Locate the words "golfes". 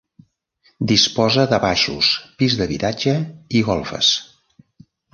3.73-4.15